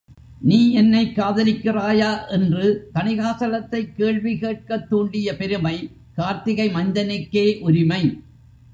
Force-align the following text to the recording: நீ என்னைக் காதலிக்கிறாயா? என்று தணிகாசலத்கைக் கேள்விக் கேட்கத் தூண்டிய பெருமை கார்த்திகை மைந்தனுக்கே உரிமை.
நீ 0.41 0.71
என்னைக் 0.71 1.17
காதலிக்கிறாயா? 1.17 2.29
என்று 2.29 2.89
தணிகாசலத்கைக் 2.93 3.93
கேள்விக் 3.93 4.41
கேட்கத் 4.41 4.89
தூண்டிய 4.89 5.37
பெருமை 5.37 5.89
கார்த்திகை 6.13 6.69
மைந்தனுக்கே 6.69 7.59
உரிமை. 7.59 8.21